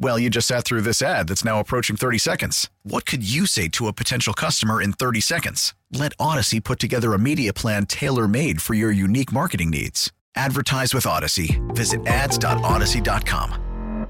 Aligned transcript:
Well, 0.00 0.16
you 0.16 0.30
just 0.30 0.46
sat 0.46 0.64
through 0.64 0.82
this 0.82 1.02
ad 1.02 1.26
that's 1.26 1.44
now 1.44 1.58
approaching 1.58 1.96
30 1.96 2.18
seconds. 2.18 2.70
What 2.84 3.04
could 3.04 3.28
you 3.28 3.46
say 3.46 3.66
to 3.70 3.88
a 3.88 3.92
potential 3.92 4.32
customer 4.32 4.80
in 4.80 4.92
30 4.92 5.20
seconds? 5.20 5.74
Let 5.90 6.12
Odyssey 6.20 6.60
put 6.60 6.78
together 6.78 7.14
a 7.14 7.18
media 7.18 7.52
plan 7.52 7.84
tailor 7.86 8.28
made 8.28 8.62
for 8.62 8.74
your 8.74 8.92
unique 8.92 9.32
marketing 9.32 9.70
needs. 9.70 10.12
Advertise 10.36 10.94
with 10.94 11.04
Odyssey. 11.04 11.60
Visit 11.70 12.06
ads.odyssey.com. 12.06 14.06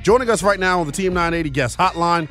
Joining 0.00 0.30
us 0.30 0.42
right 0.42 0.58
now 0.58 0.80
on 0.80 0.86
the 0.86 0.92
Team 0.92 1.12
980 1.12 1.50
guest 1.50 1.76
hotline, 1.76 2.26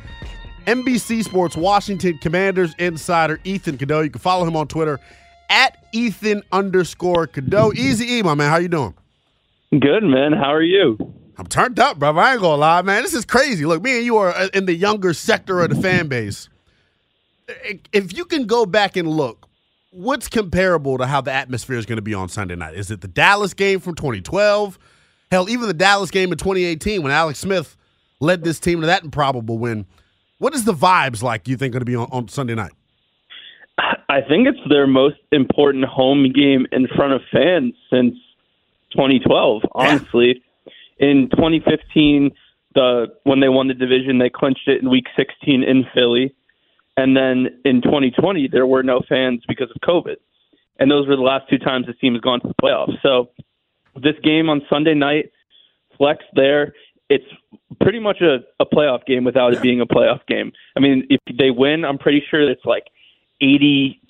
NBC 0.66 1.22
Sports 1.22 1.56
Washington 1.56 2.18
Commanders 2.18 2.74
insider 2.80 3.38
Ethan 3.44 3.78
Cadeaux. 3.78 4.00
You 4.00 4.10
can 4.10 4.20
follow 4.20 4.44
him 4.44 4.56
on 4.56 4.66
Twitter 4.66 4.98
at 5.50 5.86
Ethan 5.92 6.42
underscore 6.50 7.28
Cadeaux. 7.28 7.70
Easy 7.76 8.14
E, 8.14 8.22
my 8.24 8.34
man. 8.34 8.50
How 8.50 8.56
you 8.56 8.68
doing? 8.68 8.94
Good, 9.70 10.02
man. 10.02 10.32
How 10.32 10.52
are 10.52 10.62
you? 10.62 10.98
I'm 11.38 11.46
turned 11.46 11.78
up, 11.78 11.98
bro. 11.98 12.16
I 12.16 12.32
ain't 12.32 12.40
gonna 12.40 12.56
lie, 12.56 12.82
man. 12.82 13.02
This 13.02 13.14
is 13.14 13.24
crazy. 13.24 13.66
Look, 13.66 13.82
me 13.82 13.96
and 13.96 14.04
you 14.04 14.16
are 14.16 14.30
uh, 14.30 14.48
in 14.54 14.66
the 14.66 14.74
younger 14.74 15.12
sector 15.12 15.60
of 15.60 15.70
the 15.70 15.80
fan 15.80 16.08
base. 16.08 16.48
If 17.92 18.16
you 18.16 18.24
can 18.24 18.46
go 18.46 18.66
back 18.66 18.96
and 18.96 19.06
look, 19.06 19.46
what's 19.90 20.28
comparable 20.28 20.98
to 20.98 21.06
how 21.06 21.20
the 21.20 21.32
atmosphere 21.32 21.76
is 21.76 21.86
going 21.86 21.96
to 21.96 22.02
be 22.02 22.14
on 22.14 22.28
Sunday 22.28 22.56
night? 22.56 22.74
Is 22.74 22.90
it 22.90 23.02
the 23.02 23.08
Dallas 23.08 23.54
game 23.54 23.80
from 23.80 23.94
2012? 23.94 24.78
Hell, 25.30 25.48
even 25.48 25.68
the 25.68 25.74
Dallas 25.74 26.10
game 26.10 26.32
in 26.32 26.38
2018 26.38 27.02
when 27.02 27.12
Alex 27.12 27.38
Smith 27.38 27.76
led 28.18 28.42
this 28.42 28.58
team 28.58 28.80
to 28.80 28.86
that 28.86 29.04
improbable 29.04 29.58
win. 29.58 29.86
What 30.38 30.54
is 30.54 30.64
the 30.64 30.72
vibes 30.72 31.22
like? 31.22 31.46
You 31.46 31.56
think 31.56 31.72
going 31.72 31.80
to 31.80 31.86
be 31.86 31.96
on, 31.96 32.08
on 32.10 32.28
Sunday 32.28 32.54
night? 32.54 32.72
I 33.78 34.22
think 34.22 34.48
it's 34.48 34.58
their 34.68 34.86
most 34.86 35.18
important 35.32 35.84
home 35.84 36.32
game 36.32 36.66
in 36.72 36.88
front 36.88 37.12
of 37.12 37.20
fans 37.32 37.74
since 37.90 38.14
2012. 38.92 39.62
Honestly, 39.72 40.26
yeah 40.28 40.45
in 40.98 41.28
2015, 41.30 42.30
the 42.74 43.06
when 43.24 43.40
they 43.40 43.48
won 43.48 43.68
the 43.68 43.74
division, 43.74 44.18
they 44.18 44.30
clinched 44.30 44.68
it 44.68 44.82
in 44.82 44.90
Week 44.90 45.06
16 45.16 45.62
in 45.62 45.84
Philly, 45.94 46.34
and 46.96 47.16
then 47.16 47.60
in 47.64 47.82
2020 47.82 48.48
there 48.48 48.66
were 48.66 48.82
no 48.82 49.00
fans 49.08 49.42
because 49.48 49.70
of 49.70 49.80
COVID, 49.82 50.16
and 50.78 50.90
those 50.90 51.08
were 51.08 51.16
the 51.16 51.22
last 51.22 51.48
two 51.48 51.58
times 51.58 51.86
the 51.86 51.94
team 51.94 52.14
has 52.14 52.20
gone 52.20 52.40
to 52.40 52.48
the 52.48 52.54
playoffs. 52.62 53.00
So 53.02 53.30
this 54.02 54.14
game 54.22 54.48
on 54.48 54.62
Sunday 54.68 54.94
night, 54.94 55.32
flex 55.96 56.24
there. 56.34 56.74
It's 57.08 57.24
pretty 57.80 58.00
much 58.00 58.20
a, 58.20 58.38
a 58.60 58.66
playoff 58.66 59.06
game 59.06 59.24
without 59.24 59.52
it 59.52 59.62
being 59.62 59.80
a 59.80 59.86
playoff 59.86 60.26
game. 60.26 60.52
I 60.76 60.80
mean, 60.80 61.06
if 61.08 61.20
they 61.38 61.50
win, 61.50 61.84
I'm 61.84 61.98
pretty 61.98 62.22
sure 62.28 62.50
it's 62.50 62.64
like 62.64 62.84
80% 63.42 64.00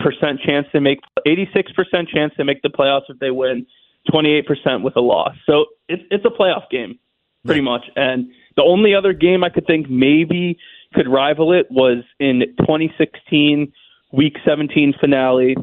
chance 0.45 0.67
to 0.71 0.81
make 0.81 0.99
86% 1.25 2.07
chance 2.07 2.33
to 2.37 2.43
make 2.43 2.61
the 2.61 2.69
playoffs 2.69 3.03
if 3.09 3.19
they 3.19 3.31
win, 3.31 3.67
28% 4.07 4.83
with 4.83 4.95
a 4.95 5.01
loss. 5.01 5.35
So 5.45 5.65
it's 5.87 6.03
it's 6.11 6.25
a 6.25 6.29
playoff 6.29 6.69
game, 6.69 6.99
pretty 7.45 7.61
much. 7.61 7.85
And 7.95 8.29
the 8.55 8.63
only 8.63 8.95
other 8.95 9.13
game 9.13 9.43
I 9.43 9.49
could 9.49 9.65
think 9.67 9.89
maybe 9.89 10.57
could 10.93 11.07
rival 11.07 11.53
it 11.53 11.67
was 11.69 12.03
in 12.19 12.41
2016 12.59 13.71
Week 14.13 14.37
17 14.45 14.93
finale. 14.99 15.55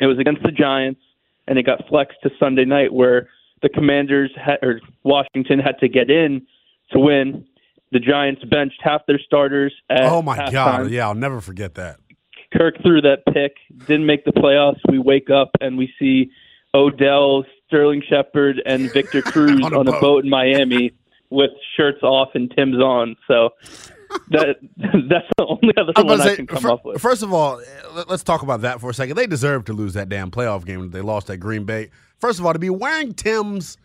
It 0.00 0.06
was 0.06 0.18
against 0.18 0.42
the 0.42 0.50
Giants, 0.50 1.00
and 1.46 1.58
it 1.58 1.64
got 1.64 1.86
flexed 1.88 2.18
to 2.24 2.30
Sunday 2.38 2.64
night, 2.64 2.92
where 2.92 3.28
the 3.62 3.68
Commanders 3.68 4.30
had, 4.36 4.58
or 4.62 4.80
Washington 5.04 5.58
had 5.58 5.78
to 5.80 5.88
get 5.88 6.10
in 6.10 6.46
to 6.90 6.98
win. 6.98 7.46
The 7.92 8.00
Giants 8.00 8.42
benched 8.44 8.80
half 8.82 9.02
their 9.06 9.18
starters. 9.18 9.72
oh 9.90 10.22
my 10.22 10.36
halftime. 10.36 10.52
god! 10.52 10.90
Yeah, 10.90 11.06
I'll 11.08 11.14
never 11.14 11.40
forget 11.40 11.74
that. 11.76 12.00
Kirk 12.52 12.76
threw 12.82 13.00
that 13.02 13.24
pick, 13.32 13.54
didn't 13.86 14.06
make 14.06 14.24
the 14.24 14.32
playoffs. 14.32 14.80
We 14.90 14.98
wake 14.98 15.30
up 15.30 15.50
and 15.60 15.76
we 15.76 15.92
see 15.98 16.30
Odell, 16.74 17.44
Sterling 17.68 18.02
Shepard, 18.08 18.60
and 18.66 18.90
Victor 18.92 19.22
Cruz 19.22 19.60
on, 19.64 19.72
a, 19.72 19.78
on 19.78 19.86
boat. 19.86 19.94
a, 19.94 20.00
boat. 20.00 20.24
in 20.24 20.30
Miami 20.30 20.92
with 21.30 21.50
shirts 21.76 22.02
off 22.02 22.30
and 22.34 22.50
Tim's 22.50 22.78
on. 22.78 23.16
So 23.26 23.50
that 24.30 24.56
that's 24.76 25.26
the 25.36 25.46
only 25.46 25.74
other 25.76 25.92
one 25.96 26.18
say, 26.18 26.32
I 26.32 26.36
can 26.36 26.46
come 26.46 26.62
for, 26.62 26.70
up 26.70 26.84
with. 26.84 27.00
First 27.00 27.22
of 27.22 27.32
all, 27.32 27.62
let's 28.08 28.22
talk 28.22 28.42
about 28.42 28.62
that 28.62 28.80
for 28.80 28.90
a 28.90 28.94
second. 28.94 29.16
They 29.16 29.26
deserve 29.26 29.64
to 29.66 29.72
lose 29.72 29.94
that 29.94 30.08
damn 30.08 30.30
playoff 30.30 30.64
game 30.64 30.80
that 30.80 30.92
they 30.92 31.02
lost 31.02 31.30
at 31.30 31.40
Green 31.40 31.64
Bay. 31.64 31.90
First 32.18 32.38
of 32.38 32.46
all, 32.46 32.52
to 32.52 32.58
be 32.58 32.70
wearing 32.70 33.14
Tim's 33.14 33.76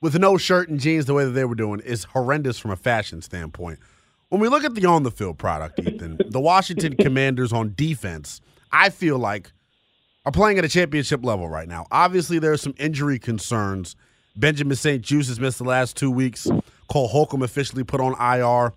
with 0.00 0.18
no 0.18 0.36
shirt 0.36 0.68
and 0.68 0.80
jeans 0.80 1.06
the 1.06 1.14
way 1.14 1.24
that 1.24 1.30
they 1.32 1.44
were 1.44 1.54
doing 1.54 1.80
is 1.80 2.04
horrendous 2.04 2.58
from 2.58 2.70
a 2.70 2.76
fashion 2.76 3.22
standpoint. 3.22 3.78
When 4.28 4.40
we 4.40 4.48
look 4.48 4.64
at 4.64 4.74
the 4.74 4.86
on 4.86 5.02
the 5.02 5.10
field 5.10 5.38
product, 5.38 5.78
Ethan, 5.78 6.18
the 6.28 6.40
Washington 6.40 6.96
Commanders 7.00 7.52
on 7.52 7.74
defense, 7.76 8.40
I 8.70 8.88
feel 8.88 9.18
like 9.18 9.52
are 10.24 10.32
playing 10.32 10.58
at 10.58 10.64
a 10.64 10.68
championship 10.68 11.24
level 11.24 11.48
right 11.48 11.68
now. 11.68 11.86
Obviously, 11.90 12.38
there 12.38 12.52
are 12.52 12.58
some 12.58 12.74
injury 12.78 13.18
concerns. 13.18 13.96
Benjamin 14.36 14.76
St-Juste 14.76 15.28
has 15.28 15.40
missed 15.40 15.58
the 15.58 15.64
last 15.64 15.96
two 15.96 16.10
weeks. 16.10 16.48
Cole 16.88 17.08
Holcomb 17.08 17.42
officially 17.42 17.84
put 17.84 18.00
on 18.00 18.14
IR. 18.20 18.72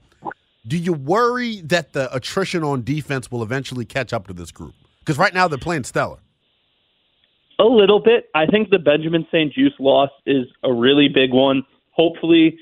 Do 0.68 0.78
you 0.78 0.94
worry 0.94 1.62
that 1.62 1.94
the 1.94 2.14
attrition 2.14 2.64
on 2.64 2.84
defense 2.84 3.30
will 3.30 3.44
eventually 3.44 3.86
catch 3.86 4.12
up 4.14 4.28
to 4.28 4.34
this 4.34 4.52
group? 4.52 4.74
Because 5.00 5.18
right 5.18 5.34
now 5.34 5.48
they're 5.48 5.60
playing 5.60 5.84
stellar. 5.84 6.18
A 7.60 7.64
little 7.64 8.00
bit. 8.00 8.30
I 8.34 8.48
think 8.48 8.70
the 8.70 8.80
Benjamin 8.80 9.28
St-Juste 9.32 9.80
loss 9.80 10.10
is 10.26 10.48
a 10.64 10.74
really 10.74 11.08
big 11.08 11.32
one. 11.32 11.64
Hopefully, 11.92 12.58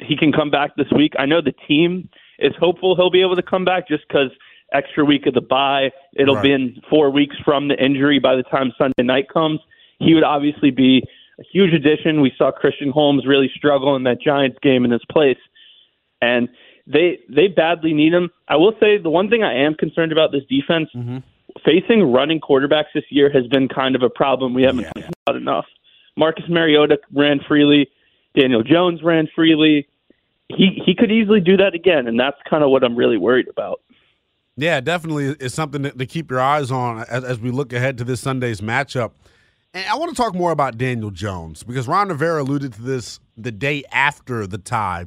he 0.00 0.16
can 0.16 0.32
come 0.32 0.50
back 0.50 0.74
this 0.76 0.88
week. 0.94 1.14
I 1.18 1.24
know 1.24 1.40
the 1.40 1.54
team 1.66 2.10
is 2.38 2.52
hopeful 2.58 2.96
he'll 2.96 3.10
be 3.10 3.22
able 3.22 3.36
to 3.36 3.42
come 3.42 3.64
back 3.64 3.86
just 3.86 4.06
because– 4.08 4.30
extra 4.72 5.04
week 5.04 5.26
of 5.26 5.34
the 5.34 5.40
bye. 5.40 5.90
It'll 6.14 6.36
right. 6.36 6.42
be 6.42 6.52
in 6.52 6.80
four 6.90 7.10
weeks 7.10 7.36
from 7.44 7.68
the 7.68 7.82
injury 7.82 8.18
by 8.18 8.36
the 8.36 8.42
time 8.42 8.72
Sunday 8.76 9.02
night 9.02 9.28
comes. 9.32 9.60
He 9.98 10.14
would 10.14 10.24
obviously 10.24 10.70
be 10.70 11.02
a 11.38 11.44
huge 11.50 11.72
addition. 11.72 12.20
We 12.20 12.32
saw 12.36 12.50
Christian 12.50 12.90
Holmes 12.90 13.26
really 13.26 13.50
struggle 13.54 13.96
in 13.96 14.04
that 14.04 14.20
Giants 14.20 14.58
game 14.62 14.84
in 14.84 14.90
his 14.90 15.04
place, 15.10 15.38
and 16.20 16.48
they 16.86 17.18
they 17.28 17.48
badly 17.48 17.92
need 17.92 18.12
him. 18.12 18.30
I 18.48 18.56
will 18.56 18.72
say 18.80 18.98
the 18.98 19.10
one 19.10 19.28
thing 19.28 19.42
I 19.42 19.54
am 19.54 19.74
concerned 19.74 20.12
about 20.12 20.32
this 20.32 20.42
defense 20.48 20.88
mm-hmm. 20.94 21.18
facing 21.64 22.12
running 22.12 22.40
quarterbacks 22.40 22.92
this 22.94 23.04
year 23.10 23.30
has 23.32 23.46
been 23.46 23.68
kind 23.68 23.94
of 23.96 24.02
a 24.02 24.10
problem. 24.10 24.54
We 24.54 24.62
haven't 24.62 24.86
yeah. 24.96 25.10
about 25.26 25.36
enough. 25.36 25.66
Marcus 26.16 26.46
Mariota 26.48 26.98
ran 27.14 27.40
freely. 27.46 27.88
Daniel 28.34 28.62
Jones 28.62 29.02
ran 29.02 29.28
freely. 29.34 29.88
He 30.48 30.80
he 30.84 30.94
could 30.94 31.12
easily 31.12 31.40
do 31.40 31.56
that 31.56 31.74
again, 31.74 32.06
and 32.06 32.18
that's 32.18 32.38
kind 32.48 32.64
of 32.64 32.70
what 32.70 32.82
I'm 32.82 32.96
really 32.96 33.18
worried 33.18 33.48
about. 33.48 33.80
Yeah, 34.58 34.80
definitely 34.80 35.36
is 35.38 35.54
something 35.54 35.84
to, 35.84 36.06
keep 36.06 36.32
your 36.32 36.40
eyes 36.40 36.72
on 36.72 37.04
as, 37.08 37.22
as, 37.22 37.38
we 37.38 37.52
look 37.52 37.72
ahead 37.72 37.96
to 37.98 38.04
this 38.04 38.20
Sunday's 38.20 38.60
matchup. 38.60 39.12
And 39.72 39.86
I 39.86 39.94
want 39.94 40.10
to 40.10 40.20
talk 40.20 40.34
more 40.34 40.50
about 40.50 40.76
Daniel 40.76 41.12
Jones 41.12 41.62
because 41.62 41.86
Ron 41.86 42.08
Rivera 42.08 42.42
alluded 42.42 42.72
to 42.72 42.82
this 42.82 43.20
the 43.36 43.52
day 43.52 43.84
after 43.92 44.48
the 44.48 44.58
tie. 44.58 45.06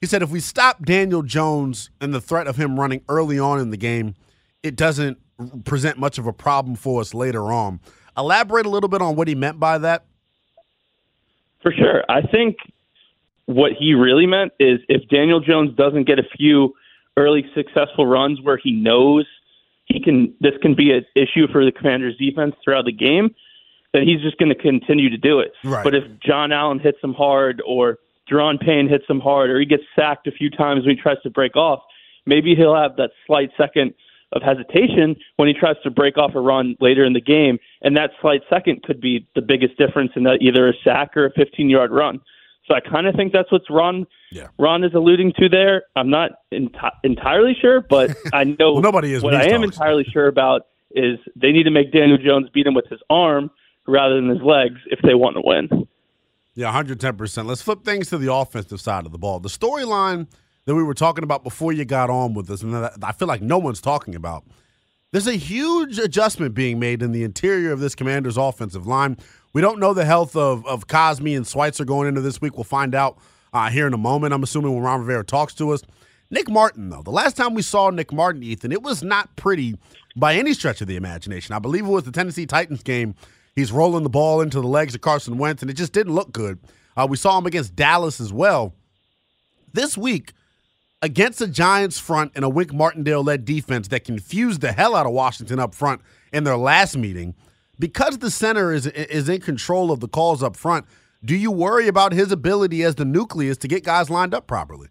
He 0.00 0.06
said 0.06 0.22
if 0.22 0.30
we 0.30 0.40
stop 0.40 0.82
Daniel 0.82 1.22
Jones 1.22 1.90
and 2.00 2.14
the 2.14 2.22
threat 2.22 2.46
of 2.46 2.56
him 2.56 2.80
running 2.80 3.02
early 3.06 3.38
on 3.38 3.60
in 3.60 3.68
the 3.68 3.76
game, 3.76 4.14
it 4.62 4.76
doesn't 4.76 5.18
present 5.66 5.98
much 5.98 6.16
of 6.16 6.26
a 6.26 6.32
problem 6.32 6.74
for 6.74 7.02
us 7.02 7.12
later 7.12 7.52
on. 7.52 7.80
Elaborate 8.16 8.64
a 8.64 8.70
little 8.70 8.88
bit 8.88 9.02
on 9.02 9.14
what 9.14 9.28
he 9.28 9.34
meant 9.34 9.60
by 9.60 9.76
that. 9.76 10.06
For 11.60 11.70
sure. 11.70 12.02
I 12.08 12.22
think 12.22 12.56
what 13.44 13.72
he 13.78 13.92
really 13.92 14.24
meant 14.24 14.52
is 14.58 14.78
if 14.88 15.06
Daniel 15.10 15.40
Jones 15.40 15.76
doesn't 15.76 16.04
get 16.06 16.18
a 16.18 16.24
few– 16.34 16.72
early 17.16 17.44
successful 17.54 18.06
runs 18.06 18.40
where 18.42 18.56
he 18.56 18.72
knows 18.72 19.26
he 19.86 20.00
can 20.00 20.34
this 20.40 20.52
can 20.60 20.74
be 20.74 20.92
an 20.92 21.06
issue 21.14 21.46
for 21.50 21.64
the 21.64 21.72
commander's 21.72 22.16
defense 22.16 22.54
throughout 22.62 22.84
the 22.84 22.92
game, 22.92 23.34
then 23.92 24.02
he's 24.02 24.20
just 24.20 24.36
going 24.38 24.48
to 24.48 24.60
continue 24.60 25.08
to 25.08 25.16
do 25.16 25.40
it. 25.40 25.52
Right. 25.64 25.84
But 25.84 25.94
if 25.94 26.04
John 26.20 26.52
Allen 26.52 26.78
hits 26.78 26.98
him 27.02 27.14
hard 27.14 27.62
or 27.66 27.98
Daron 28.30 28.60
Payne 28.60 28.88
hits 28.88 29.04
him 29.08 29.20
hard 29.20 29.50
or 29.50 29.60
he 29.60 29.66
gets 29.66 29.84
sacked 29.94 30.26
a 30.26 30.32
few 30.32 30.50
times 30.50 30.84
when 30.84 30.96
he 30.96 31.00
tries 31.00 31.20
to 31.22 31.30
break 31.30 31.56
off, 31.56 31.80
maybe 32.26 32.54
he'll 32.54 32.74
have 32.76 32.96
that 32.96 33.10
slight 33.26 33.50
second 33.56 33.94
of 34.32 34.42
hesitation 34.42 35.14
when 35.36 35.48
he 35.48 35.54
tries 35.54 35.76
to 35.84 35.90
break 35.90 36.18
off 36.18 36.34
a 36.34 36.40
run 36.40 36.76
later 36.80 37.04
in 37.04 37.12
the 37.12 37.20
game, 37.20 37.58
and 37.82 37.96
that 37.96 38.10
slight 38.20 38.42
second 38.50 38.82
could 38.82 39.00
be 39.00 39.26
the 39.36 39.40
biggest 39.40 39.78
difference 39.78 40.10
in 40.16 40.24
that 40.24 40.38
either 40.40 40.68
a 40.68 40.72
sack 40.82 41.16
or 41.16 41.26
a 41.26 41.30
15 41.30 41.70
yard 41.70 41.92
run. 41.92 42.20
So 42.66 42.74
I 42.74 42.80
kind 42.80 43.06
of 43.06 43.14
think 43.14 43.32
that's 43.32 43.50
what 43.52 43.62
Ron 43.70 44.06
Yeah. 44.32 44.48
Ron 44.58 44.82
is 44.84 44.92
alluding 44.94 45.32
to 45.38 45.48
there. 45.48 45.84
I'm 45.94 46.10
not 46.10 46.32
enti- 46.52 46.90
entirely 47.04 47.56
sure, 47.60 47.80
but 47.80 48.16
I 48.32 48.44
know 48.44 48.74
Well, 48.74 48.82
nobody 48.82 49.12
is 49.12 49.22
What 49.22 49.34
I 49.34 49.48
am 49.50 49.62
entirely 49.62 50.04
sure 50.04 50.26
about 50.26 50.62
is 50.90 51.18
they 51.36 51.52
need 51.52 51.64
to 51.64 51.70
make 51.70 51.92
Daniel 51.92 52.18
Jones 52.18 52.48
beat 52.52 52.66
him 52.66 52.74
with 52.74 52.86
his 52.88 53.00
arm 53.10 53.50
rather 53.86 54.16
than 54.16 54.28
his 54.28 54.42
legs 54.42 54.80
if 54.86 55.00
they 55.02 55.14
want 55.14 55.36
to 55.36 55.42
win. 55.44 55.86
Yeah, 56.54 56.72
110%. 56.72 57.44
Let's 57.44 57.62
flip 57.62 57.84
things 57.84 58.08
to 58.08 58.18
the 58.18 58.32
offensive 58.32 58.80
side 58.80 59.04
of 59.06 59.12
the 59.12 59.18
ball. 59.18 59.40
The 59.40 59.48
storyline 59.50 60.26
that 60.64 60.74
we 60.74 60.82
were 60.82 60.94
talking 60.94 61.22
about 61.22 61.44
before 61.44 61.72
you 61.72 61.84
got 61.84 62.08
on 62.10 62.34
with 62.34 62.50
us, 62.50 62.62
and 62.62 62.72
that 62.72 62.94
I 63.02 63.12
feel 63.12 63.28
like 63.28 63.42
no 63.42 63.58
one's 63.58 63.80
talking 63.80 64.14
about. 64.14 64.44
There's 65.12 65.28
a 65.28 65.36
huge 65.36 65.98
adjustment 65.98 66.54
being 66.54 66.78
made 66.78 67.02
in 67.02 67.12
the 67.12 67.22
interior 67.22 67.72
of 67.72 67.80
this 67.80 67.94
commander's 67.94 68.36
offensive 68.36 68.86
line. 68.86 69.16
We 69.52 69.60
don't 69.62 69.78
know 69.78 69.94
the 69.94 70.04
health 70.04 70.36
of, 70.36 70.66
of 70.66 70.88
Cosmi 70.88 71.36
and 71.36 71.46
Schweitzer 71.46 71.84
going 71.84 72.08
into 72.08 72.20
this 72.20 72.40
week. 72.40 72.56
We'll 72.56 72.64
find 72.64 72.94
out 72.94 73.18
uh, 73.52 73.70
here 73.70 73.86
in 73.86 73.94
a 73.94 73.98
moment. 73.98 74.34
I'm 74.34 74.42
assuming 74.42 74.74
when 74.74 74.82
Ron 74.82 75.00
Rivera 75.00 75.24
talks 75.24 75.54
to 75.54 75.70
us. 75.70 75.82
Nick 76.28 76.50
Martin, 76.50 76.88
though, 76.88 77.02
the 77.02 77.12
last 77.12 77.36
time 77.36 77.54
we 77.54 77.62
saw 77.62 77.88
Nick 77.90 78.12
Martin, 78.12 78.42
Ethan, 78.42 78.72
it 78.72 78.82
was 78.82 79.02
not 79.02 79.34
pretty 79.36 79.76
by 80.16 80.34
any 80.34 80.52
stretch 80.52 80.80
of 80.80 80.88
the 80.88 80.96
imagination. 80.96 81.54
I 81.54 81.60
believe 81.60 81.86
it 81.86 81.90
was 81.90 82.02
the 82.02 82.10
Tennessee 82.10 82.46
Titans 82.46 82.82
game. 82.82 83.14
He's 83.54 83.70
rolling 83.70 84.02
the 84.02 84.10
ball 84.10 84.40
into 84.40 84.60
the 84.60 84.66
legs 84.66 84.94
of 84.94 85.02
Carson 85.02 85.38
Wentz, 85.38 85.62
and 85.62 85.70
it 85.70 85.74
just 85.74 85.92
didn't 85.92 86.14
look 86.14 86.32
good. 86.32 86.58
Uh, 86.96 87.06
we 87.08 87.16
saw 87.16 87.38
him 87.38 87.46
against 87.46 87.76
Dallas 87.76 88.20
as 88.20 88.32
well. 88.32 88.74
This 89.72 89.96
week, 89.96 90.32
against 91.06 91.40
a 91.40 91.46
Giants 91.46 92.00
front 92.00 92.32
and 92.34 92.44
a 92.44 92.48
Wink 92.48 92.74
Martindale 92.74 93.22
led 93.22 93.44
defense 93.44 93.86
that 93.88 94.04
confused 94.04 94.60
the 94.60 94.72
hell 94.72 94.96
out 94.96 95.06
of 95.06 95.12
Washington 95.12 95.60
up 95.60 95.72
front 95.72 96.00
in 96.32 96.42
their 96.42 96.56
last 96.56 96.96
meeting, 96.96 97.36
because 97.78 98.18
the 98.18 98.30
center 98.30 98.72
is 98.72 98.88
is 98.88 99.28
in 99.28 99.40
control 99.40 99.92
of 99.92 100.00
the 100.00 100.08
calls 100.08 100.42
up 100.42 100.56
front, 100.56 100.84
do 101.24 101.36
you 101.36 101.52
worry 101.52 101.86
about 101.86 102.12
his 102.12 102.32
ability 102.32 102.82
as 102.82 102.96
the 102.96 103.04
nucleus 103.04 103.56
to 103.58 103.68
get 103.68 103.84
guys 103.84 104.10
lined 104.10 104.34
up 104.34 104.48
properly? 104.48 104.88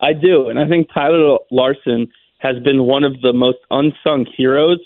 I 0.00 0.12
do, 0.12 0.50
and 0.50 0.58
I 0.58 0.68
think 0.68 0.88
Tyler 0.92 1.38
Larsen 1.50 2.12
has 2.38 2.62
been 2.62 2.84
one 2.84 3.04
of 3.04 3.22
the 3.22 3.32
most 3.32 3.58
unsung 3.70 4.26
heroes 4.36 4.80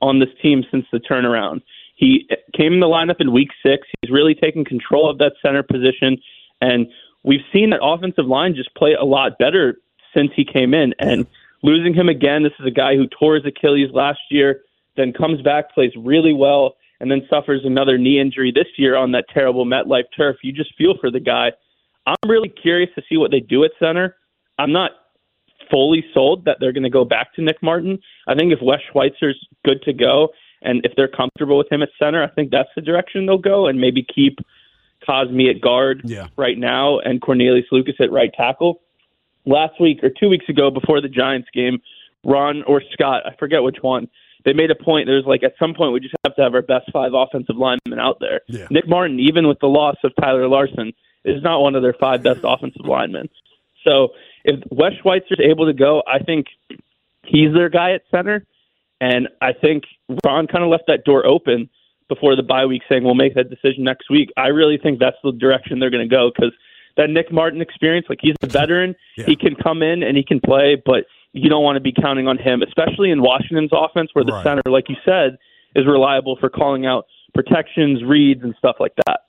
on 0.00 0.20
this 0.20 0.30
team 0.40 0.64
since 0.70 0.86
the 0.90 1.00
turnaround. 1.00 1.60
He 1.96 2.26
came 2.56 2.72
in 2.72 2.80
the 2.80 2.86
lineup 2.86 3.20
in 3.20 3.32
week 3.32 3.50
six. 3.64 3.86
He's 4.00 4.10
really 4.10 4.34
taken 4.34 4.64
control 4.64 5.10
of 5.10 5.18
that 5.18 5.34
center 5.44 5.62
position, 5.62 6.16
and 6.62 6.86
we've 7.24 7.44
seen 7.52 7.70
that 7.70 7.80
offensive 7.82 8.26
line 8.26 8.54
just 8.54 8.74
play 8.74 8.94
a 8.94 9.04
lot 9.04 9.38
better 9.38 9.76
since 10.14 10.30
he 10.34 10.44
came 10.44 10.74
in. 10.74 10.94
And 10.98 11.26
losing 11.62 11.94
him 11.94 12.08
again, 12.08 12.42
this 12.42 12.52
is 12.60 12.66
a 12.66 12.70
guy 12.70 12.96
who 12.96 13.06
tore 13.06 13.36
his 13.36 13.46
Achilles 13.46 13.90
last 13.92 14.20
year, 14.30 14.62
then 14.96 15.12
comes 15.12 15.40
back, 15.42 15.72
plays 15.74 15.92
really 15.96 16.32
well, 16.32 16.76
and 17.00 17.10
then 17.10 17.22
suffers 17.28 17.62
another 17.64 17.98
knee 17.98 18.20
injury 18.20 18.52
this 18.54 18.68
year 18.76 18.96
on 18.96 19.12
that 19.12 19.24
terrible 19.32 19.64
MetLife 19.64 20.04
turf. 20.16 20.36
You 20.42 20.52
just 20.52 20.76
feel 20.76 20.94
for 21.00 21.10
the 21.10 21.20
guy. 21.20 21.52
I'm 22.06 22.28
really 22.28 22.48
curious 22.48 22.90
to 22.94 23.02
see 23.08 23.16
what 23.16 23.30
they 23.30 23.40
do 23.40 23.64
at 23.64 23.72
center. 23.78 24.16
I'm 24.58 24.72
not 24.72 24.92
fully 25.70 26.04
sold 26.12 26.44
that 26.44 26.58
they're 26.60 26.72
going 26.72 26.82
to 26.82 26.90
go 26.90 27.04
back 27.04 27.34
to 27.34 27.42
Nick 27.42 27.62
Martin. 27.62 27.98
I 28.28 28.34
think 28.34 28.52
if 28.52 28.58
Wes 28.60 28.80
Schweitzer's 28.92 29.46
good 29.64 29.82
to 29.82 29.92
go 29.92 30.28
and 30.60 30.84
if 30.84 30.92
they're 30.96 31.08
comfortable 31.08 31.58
with 31.58 31.70
him 31.70 31.82
at 31.82 31.88
center, 31.98 32.22
I 32.22 32.28
think 32.28 32.50
that's 32.50 32.68
the 32.76 32.82
direction 32.82 33.26
they'll 33.26 33.38
go 33.38 33.66
and 33.66 33.80
maybe 33.80 34.04
keep 34.14 34.38
Cosmi 35.08 35.50
at 35.54 35.60
guard 35.60 36.02
Yeah. 36.04 36.28
right 36.36 36.58
now 36.58 36.98
and 36.98 37.20
Cornelius 37.20 37.66
Lucas 37.72 37.96
at 38.00 38.10
right 38.12 38.32
tackle. 38.32 38.80
Last 39.44 39.80
week 39.80 40.02
or 40.04 40.10
two 40.10 40.28
weeks 40.28 40.48
ago 40.48 40.70
before 40.70 41.00
the 41.00 41.08
Giants 41.08 41.48
game, 41.52 41.80
Ron 42.24 42.62
or 42.62 42.80
Scott, 42.92 43.22
I 43.26 43.34
forget 43.36 43.62
which 43.62 43.78
one, 43.82 44.08
they 44.44 44.52
made 44.52 44.70
a 44.70 44.74
point. 44.76 45.06
There's 45.06 45.24
like 45.26 45.42
at 45.42 45.54
some 45.58 45.74
point 45.74 45.92
we 45.92 46.00
just 46.00 46.14
have 46.24 46.34
to 46.36 46.42
have 46.42 46.54
our 46.54 46.62
best 46.62 46.90
five 46.92 47.12
offensive 47.14 47.56
linemen 47.56 47.98
out 47.98 48.18
there. 48.20 48.40
Yeah. 48.48 48.66
Nick 48.70 48.88
Martin, 48.88 49.18
even 49.20 49.48
with 49.48 49.58
the 49.60 49.66
loss 49.68 49.96
of 50.04 50.12
Tyler 50.20 50.46
Larsen, 50.48 50.92
is 51.24 51.42
not 51.42 51.60
one 51.60 51.74
of 51.74 51.82
their 51.82 51.92
five 51.94 52.22
best 52.22 52.40
offensive 52.44 52.84
linemen. 52.86 53.28
So 53.84 54.08
if 54.44 54.60
Wes 54.70 54.92
Schweitzer's 55.02 55.40
able 55.40 55.66
to 55.66 55.72
go, 55.72 56.02
I 56.06 56.18
think 56.20 56.46
he's 57.24 57.52
their 57.52 57.68
guy 57.68 57.92
at 57.92 58.02
center. 58.10 58.44
And 59.00 59.28
I 59.40 59.52
think 59.52 59.84
Ron 60.24 60.46
kind 60.46 60.62
of 60.62 60.70
left 60.70 60.84
that 60.86 61.04
door 61.04 61.26
open 61.26 61.68
before 62.12 62.36
the 62.36 62.42
bye 62.42 62.66
week, 62.66 62.82
saying 62.88 63.04
we'll 63.04 63.14
make 63.14 63.34
that 63.34 63.48
decision 63.50 63.84
next 63.84 64.10
week. 64.10 64.30
I 64.36 64.48
really 64.48 64.78
think 64.82 64.98
that's 64.98 65.16
the 65.22 65.32
direction 65.32 65.78
they're 65.78 65.90
going 65.90 66.08
to 66.08 66.14
go 66.14 66.30
because 66.34 66.52
that 66.96 67.08
Nick 67.10 67.32
Martin 67.32 67.60
experience, 67.60 68.06
like 68.08 68.18
he's 68.20 68.34
a 68.42 68.46
veteran, 68.46 68.94
Yeah. 69.16 69.26
he 69.26 69.36
can 69.36 69.54
come 69.56 69.82
in 69.82 70.02
and 70.02 70.16
he 70.16 70.24
can 70.24 70.40
play, 70.40 70.80
but 70.84 71.04
you 71.32 71.48
don't 71.48 71.62
want 71.64 71.76
to 71.76 71.80
be 71.80 71.92
counting 71.92 72.28
on 72.28 72.36
him, 72.38 72.62
especially 72.62 73.10
in 73.10 73.22
Washington's 73.22 73.70
offense 73.72 74.10
where 74.12 74.24
the 74.24 74.32
Right. 74.32 74.44
center, 74.44 74.62
like 74.66 74.88
you 74.90 74.96
said, 75.04 75.38
is 75.74 75.86
reliable 75.86 76.36
for 76.36 76.50
calling 76.50 76.84
out 76.84 77.06
protections, 77.34 78.02
reads, 78.04 78.42
and 78.42 78.54
stuff 78.58 78.76
like 78.78 78.92
that. 79.06 79.20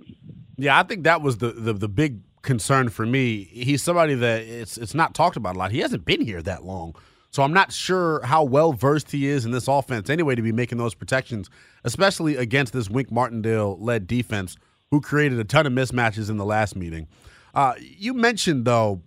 Yeah, 0.58 0.78
I 0.78 0.84
think 0.84 1.04
that 1.06 1.22
was 1.22 1.38
the, 1.38 1.52
the 1.52 1.74
the 1.74 1.88
big 1.88 2.20
concern 2.42 2.90
for 2.90 3.06
me. 3.06 3.46
He's 3.52 3.82
somebody 3.82 4.16
that 4.16 4.42
it's 4.44 4.78
it's 4.78 4.94
not 4.94 5.14
talked 5.16 5.38
about 5.38 5.56
a 5.56 5.60
lot. 5.60 5.72
He 5.72 5.80
hasn't 5.80 6.04
been 6.06 6.22
here 6.22 6.42
that 6.42 6.66
long. 6.66 6.94
So 7.34 7.42
I'm 7.42 7.52
not 7.52 7.74
sure 7.74 8.22
how 8.24 8.44
well 8.44 8.74
versed 8.74 9.10
he 9.10 9.28
is 9.28 9.44
in 9.44 9.50
this 9.50 9.68
offense 9.68 10.08
anyway 10.08 10.36
to 10.36 10.44
be 10.44 10.52
making 10.52 10.78
those 10.78 10.94
protections, 10.94 11.50
especially 11.84 12.36
against 12.36 12.74
this 12.74 12.92
Wink 12.92 13.12
Martindale 13.12 13.76
led 13.80 14.06
defense 14.06 14.56
who 14.92 15.02
created 15.02 15.40
a 15.40 15.44
ton 15.44 15.66
of 15.66 15.74
mismatches 15.74 16.30
in 16.30 16.38
the 16.38 16.46
last 16.46 16.76
meeting. 16.76 17.08
Uh, 17.56 17.74
you 17.80 18.14
mentioned 18.14 18.66
though 18.66 19.02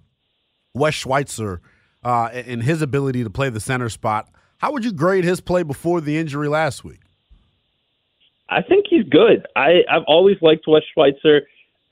Wes 0.74 0.94
Schweitzer 0.94 1.60
uh, 2.02 2.30
and 2.32 2.64
his 2.64 2.82
ability 2.82 3.22
to 3.22 3.30
play 3.30 3.48
the 3.48 3.60
center 3.60 3.88
spot. 3.88 4.28
How 4.58 4.72
would 4.72 4.84
you 4.84 4.92
grade 4.92 5.22
his 5.22 5.40
play 5.40 5.62
before 5.62 6.00
the 6.00 6.18
injury 6.18 6.48
last 6.48 6.82
week? 6.82 7.02
I 8.48 8.60
think 8.60 8.86
he's 8.90 9.04
good. 9.04 9.46
I, 9.54 9.82
I've 9.88 10.02
always 10.08 10.36
liked 10.42 10.64
Wes 10.66 10.82
Schweitzer. 10.92 11.42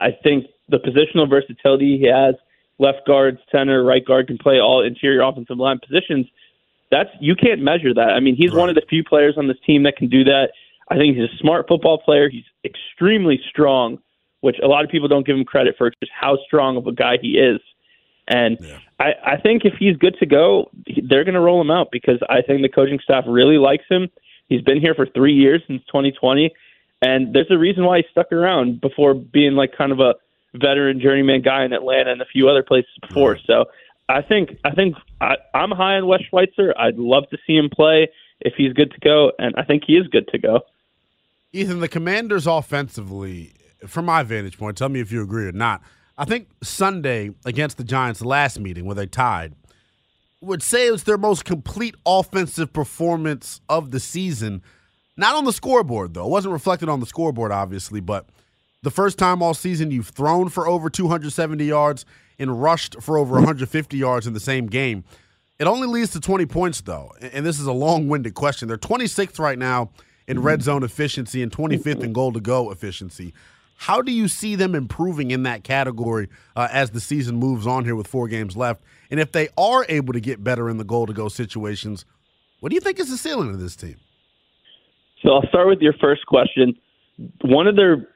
I 0.01 0.09
think 0.11 0.47
the 0.69 0.79
positional 0.79 1.31
versatility 1.31 1.97
he 1.97 2.09
has, 2.09 2.35
left 2.79 3.07
guard, 3.07 3.39
center, 3.51 3.85
right 3.85 4.05
guard, 4.05 4.27
can 4.27 4.39
play 4.39 4.61
all 4.61 4.83
interior 4.83 5.23
offensive 5.23 5.59
line 5.59 5.79
positions. 5.79 6.27
That's 6.91 7.11
you 7.21 7.35
can't 7.35 7.61
measure 7.61 7.95
that. 7.95 8.11
I 8.11 8.21
mean, 8.21 8.37
he's 8.37 8.53
one 8.53 8.69
of 8.69 8.75
the 8.75 8.83
few 8.89 9.05
players 9.05 9.35
on 9.37 9.49
this 9.49 9.57
team 9.67 9.85
that 9.85 9.97
can 9.97 10.09
do 10.09 10.25
that. 10.25 10.51
I 10.89 10.97
think 10.97 11.17
he's 11.17 11.31
a 11.31 11.37
smart 11.39 11.67
football 11.67 11.99
player. 11.99 12.29
He's 12.29 12.45
extremely 12.65 13.41
strong, 13.49 13.99
which 14.41 14.57
a 14.63 14.67
lot 14.67 14.85
of 14.85 14.91
people 14.91 15.09
don't 15.09 15.27
give 15.27 15.37
him 15.37 15.45
credit 15.45 15.77
for 15.79 15.91
just 15.91 16.13
how 16.13 16.39
strong 16.47 16.77
of 16.77 16.87
a 16.87 16.93
guy 16.93 17.17
he 17.21 17.39
is. 17.39 17.61
And 18.29 18.59
I, 18.99 19.13
I 19.25 19.37
think 19.41 19.65
if 19.65 19.75
he's 19.79 19.97
good 19.97 20.17
to 20.21 20.27
go, 20.27 20.71
they're 20.87 21.25
going 21.25 21.35
to 21.35 21.41
roll 21.41 21.61
him 21.61 21.71
out 21.71 21.89
because 21.91 22.19
I 22.29 22.43
think 22.43 22.63
the 22.63 22.69
coaching 22.69 22.99
staff 23.03 23.25
really 23.27 23.59
likes 23.59 23.85
him. 23.89 24.09
He's 24.49 24.63
been 24.63 24.81
here 24.81 24.95
for 24.95 25.07
three 25.07 25.35
years 25.35 25.63
since 25.67 25.83
2020, 25.87 26.51
and 27.03 27.35
there's 27.35 27.51
a 27.51 27.59
reason 27.59 27.85
why 27.85 27.99
he 27.99 28.05
stuck 28.11 28.31
around 28.33 28.81
before 28.81 29.15
being 29.15 29.55
like 29.55 29.77
kind 29.77 29.93
of 29.93 30.01
a 30.01 30.15
veteran 30.55 31.01
journeyman 31.01 31.43
guy 31.43 31.65
in 31.65 31.73
Atlanta 31.73 32.13
and 32.13 32.23
a 32.23 32.27
few 32.27 32.49
other 32.49 32.63
places 32.63 32.93
before. 33.07 33.39
So 33.47 33.67
I 34.09 34.23
think 34.23 34.59
I 34.65 34.71
think 34.71 34.97
I, 35.21 35.37
I'm 35.55 35.71
high 35.71 35.97
on 35.97 36.07
Wes 36.07 36.23
Schweitzer. 36.29 36.75
I'd 36.79 36.97
love 36.97 37.25
to 37.31 37.39
see 37.47 37.57
him 37.57 37.69
play 37.71 38.09
if 38.41 38.55
he's 38.57 38.73
good 38.73 38.93
to 38.93 39.01
go, 39.01 39.33
and 39.39 39.55
I 39.57 39.65
think 39.65 39.85
he 39.87 39.95
is 39.95 40.07
good 40.09 40.29
to 40.29 40.39
go. 40.39 40.61
Ethan, 41.53 41.81
the 41.81 41.89
Commanders 41.89 42.47
offensively, 42.47 43.53
from 43.87 44.07
my 44.07 44.23
vantage 44.23 44.59
point, 44.59 44.77
tell 44.77 44.89
me 44.89 45.01
if 45.01 45.13
you 45.13 45.23
agree 45.23 45.47
or 45.47 45.53
not. 45.53 45.83
I 46.19 46.25
think 46.25 46.49
Sunday 46.63 47.31
against 47.45 47.77
the 47.77 47.85
Giants, 47.85 48.21
the 48.21 48.29
last 48.29 48.59
meeting 48.59 48.85
where 48.85 48.95
they 48.95 49.07
tied, 49.07 49.55
would 50.41 50.63
say 50.63 50.87
it's 50.89 51.05
their 51.05 51.19
most 51.19 51.45
complete 51.45 51.95
offensive 52.05 52.73
performance 52.73 53.61
of 53.69 53.91
the 53.91 54.01
season. 54.01 54.63
Not 55.17 55.37
on 55.37 55.45
the 55.45 55.53
scoreboard, 55.53 56.15
though. 56.15 56.27
It 56.27 56.31
wasn't 56.31 56.53
reflected 56.53 56.89
on 56.89 57.01
the 57.01 57.07
scoreboard, 57.07 57.53
obviously, 57.53 58.01
but 58.01 58.29
the 58.85 58.91
first 58.91 59.19
time 59.19 59.43
all 59.43 59.55
season 59.55 59.91
you've 59.91 60.09
thrown 60.09 60.51
for 60.51 60.69
over 60.69 60.91
270 60.91 61.65
yards 61.65 62.05
and 62.39 62.63
rushed 62.63 63.01
for 63.01 63.17
over 63.17 63.35
150 63.35 63.97
yards 63.97 64.27
in 64.27 64.35
the 64.35 64.41
same 64.41 64.67
game. 64.67 65.05
It 65.59 65.67
only 65.67 65.87
leads 65.87 66.11
to 66.13 66.21
20 66.21 66.47
points, 66.47 66.83
though. 66.83 67.13
And 67.21 67.47
this 67.47 67.59
is 67.59 67.67
a 67.67 67.73
long 67.73 68.09
winded 68.09 68.35
question. 68.35 68.69
They're 68.69 68.77
26th 68.77 69.39
right 69.39 69.59
now 69.59 69.91
in 70.27 70.41
red 70.41 70.63
zone 70.63 70.83
efficiency 70.83 71.43
and 71.43 71.51
25th 71.51 72.03
in 72.03 72.13
goal 72.13 72.33
to 72.33 72.41
go 72.41 72.71
efficiency. 72.71 73.33
How 73.77 74.03
do 74.03 74.13
you 74.13 74.29
see 74.29 74.55
them 74.55 74.75
improving 74.75 75.31
in 75.31 75.45
that 75.45 75.65
category 75.65 76.29
uh, 76.55 76.69
as 76.71 76.91
the 76.91 77.01
season 77.01 77.37
moves 77.37 77.67
on 77.67 77.85
here 77.85 77.97
with 77.97 78.07
four 78.07 78.29
games 78.29 78.57
left? 78.57 78.83
And 79.11 79.19
if 79.19 79.33
they 79.33 79.49
are 79.57 79.87
able 79.89 80.13
to 80.13 80.21
get 80.21 80.45
better 80.45 80.69
in 80.69 80.77
the 80.77 80.85
goal 80.85 81.07
to 81.07 81.13
go 81.13 81.29
situations, 81.29 82.05
what 82.61 82.69
do 82.69 82.75
you 82.75 82.81
think 82.81 82.99
is 82.99 83.11
the 83.11 83.17
ceiling 83.17 83.51
of 83.51 83.61
this 83.61 83.77
team? 83.77 83.97
So 85.23 85.33
I'll 85.33 85.47
start 85.49 85.69
with 85.69 85.81
your 85.81 85.95
first 85.95 86.27
question. 86.27 86.77
One 87.43 87.67
of 87.67 87.77
their 87.77 88.09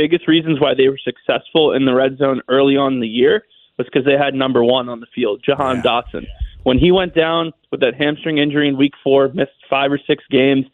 biggest 0.00 0.26
reasons 0.26 0.58
why 0.58 0.72
they 0.72 0.88
were 0.88 0.98
successful 1.04 1.74
in 1.74 1.84
the 1.84 1.92
red 1.92 2.16
zone 2.16 2.40
early 2.48 2.74
on 2.74 2.94
in 2.94 3.00
the 3.00 3.06
year 3.06 3.44
was 3.76 3.86
because 3.86 4.06
they 4.06 4.16
had 4.16 4.32
number 4.32 4.64
one 4.64 4.88
on 4.88 5.00
the 5.00 5.06
field, 5.14 5.42
Jahan 5.44 5.82
Dotson. 5.82 6.24
When 6.62 6.78
he 6.78 6.90
went 6.90 7.14
down 7.14 7.52
with 7.70 7.80
that 7.80 7.94
hamstring 7.98 8.38
injury 8.38 8.66
in 8.66 8.78
week 8.78 8.94
four, 9.04 9.28
missed 9.28 9.52
five 9.68 9.92
or 9.92 10.00
six 10.06 10.24
games, 10.30 10.64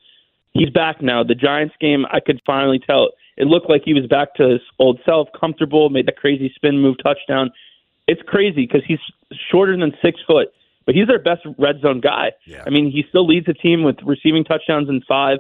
he's 0.53 0.71
back 0.71 1.03
now. 1.03 1.25
The 1.25 1.35
Giants 1.35 1.75
game, 1.81 2.07
I 2.13 2.21
could 2.21 2.41
finally 2.47 2.79
tell. 2.79 3.11
It 3.37 3.49
looked 3.49 3.69
like 3.69 3.83
he 3.85 3.95
was 3.95 4.07
back 4.07 4.35
to 4.37 4.49
his 4.49 4.61
old 4.79 5.01
self, 5.05 5.29
comfortable, 5.39 5.91
made 5.91 6.07
that 6.07 6.17
crazy 6.17 6.53
spin 6.55 6.79
move 6.81 6.97
touchdown. 7.03 7.51
It's 8.07 8.23
crazy 8.23 8.65
because 8.65 8.83
he's 8.87 9.01
shorter 9.51 9.77
than 9.77 9.93
six 10.01 10.21
foot, 10.25 10.53
but 10.85 10.95
he's 10.95 11.09
their 11.09 11.19
best 11.19 11.43
red 11.59 11.81
zone 11.81 12.01
guy. 12.01 12.31
I 12.65 12.71
mean, 12.71 12.93
he 12.93 13.05
still 13.09 13.27
leads 13.27 13.47
the 13.47 13.55
team 13.55 13.83
with 13.83 13.97
receiving 14.05 14.45
touchdowns 14.45 14.89
in 14.89 15.03
five. 15.09 15.39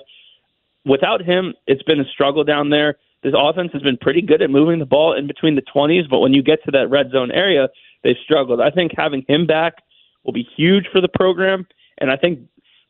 Without 0.84 1.22
him, 1.22 1.54
it's 1.68 1.84
been 1.84 2.00
a 2.00 2.04
struggle 2.04 2.42
down 2.42 2.70
there. 2.70 2.96
This 3.26 3.34
offense 3.36 3.72
has 3.72 3.82
been 3.82 3.96
pretty 3.96 4.22
good 4.22 4.40
at 4.40 4.50
moving 4.50 4.78
the 4.78 4.86
ball 4.86 5.12
in 5.12 5.26
between 5.26 5.56
the 5.56 5.62
20s, 5.62 6.08
but 6.08 6.20
when 6.20 6.32
you 6.32 6.44
get 6.44 6.62
to 6.64 6.70
that 6.70 6.88
red 6.88 7.10
zone 7.10 7.32
area, 7.32 7.68
they've 8.04 8.14
struggled. 8.22 8.60
I 8.60 8.70
think 8.70 8.92
having 8.96 9.24
him 9.26 9.48
back 9.48 9.82
will 10.24 10.32
be 10.32 10.46
huge 10.56 10.86
for 10.92 11.00
the 11.00 11.08
program, 11.08 11.66
and 11.98 12.08
I 12.08 12.16
think 12.16 12.38